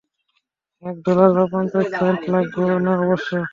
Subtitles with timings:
[0.83, 3.31] এক ডলার বা পঞ্চাশ সেন্ট লাগবে না অবশ্য।